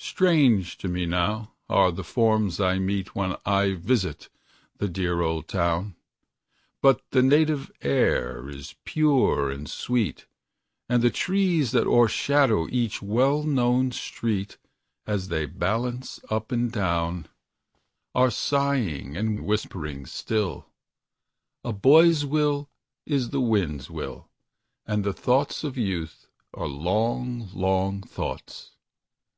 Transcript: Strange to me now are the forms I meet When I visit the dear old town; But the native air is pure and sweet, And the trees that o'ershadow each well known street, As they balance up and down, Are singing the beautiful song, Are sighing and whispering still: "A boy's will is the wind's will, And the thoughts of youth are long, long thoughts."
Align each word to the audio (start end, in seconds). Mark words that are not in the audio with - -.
Strange 0.00 0.78
to 0.78 0.88
me 0.88 1.04
now 1.04 1.52
are 1.68 1.92
the 1.92 2.02
forms 2.02 2.58
I 2.60 2.78
meet 2.78 3.14
When 3.14 3.36
I 3.44 3.74
visit 3.74 4.30
the 4.78 4.88
dear 4.88 5.20
old 5.20 5.48
town; 5.48 5.96
But 6.80 7.02
the 7.10 7.20
native 7.20 7.70
air 7.82 8.48
is 8.48 8.74
pure 8.86 9.50
and 9.50 9.68
sweet, 9.68 10.24
And 10.88 11.02
the 11.02 11.10
trees 11.10 11.72
that 11.72 11.86
o'ershadow 11.86 12.70
each 12.70 13.02
well 13.02 13.42
known 13.42 13.92
street, 13.92 14.56
As 15.06 15.28
they 15.28 15.44
balance 15.44 16.20
up 16.30 16.50
and 16.52 16.72
down, 16.72 17.26
Are 18.14 18.30
singing 18.30 18.46
the 18.48 18.62
beautiful 18.62 18.62
song, 18.62 18.62
Are 18.62 19.10
sighing 19.10 19.16
and 19.18 19.44
whispering 19.44 20.06
still: 20.06 20.66
"A 21.62 21.74
boy's 21.74 22.24
will 22.24 22.70
is 23.04 23.28
the 23.28 23.42
wind's 23.42 23.90
will, 23.90 24.30
And 24.86 25.04
the 25.04 25.12
thoughts 25.12 25.64
of 25.64 25.76
youth 25.76 26.28
are 26.54 26.66
long, 26.66 27.50
long 27.52 28.00
thoughts." 28.00 28.70